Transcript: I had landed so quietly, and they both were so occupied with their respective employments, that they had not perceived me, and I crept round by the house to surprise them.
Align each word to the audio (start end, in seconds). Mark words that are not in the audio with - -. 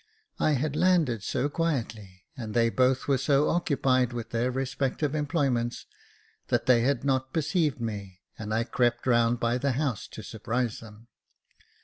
I 0.39 0.53
had 0.53 0.75
landed 0.75 1.21
so 1.21 1.47
quietly, 1.47 2.23
and 2.35 2.55
they 2.55 2.71
both 2.71 3.07
were 3.07 3.19
so 3.19 3.49
occupied 3.49 4.13
with 4.13 4.31
their 4.31 4.49
respective 4.49 5.13
employments, 5.13 5.85
that 6.47 6.65
they 6.65 6.81
had 6.81 7.03
not 7.03 7.31
perceived 7.33 7.79
me, 7.79 8.21
and 8.35 8.51
I 8.51 8.63
crept 8.63 9.05
round 9.05 9.39
by 9.39 9.59
the 9.59 9.73
house 9.73 10.07
to 10.07 10.23
surprise 10.23 10.79
them. 10.79 11.07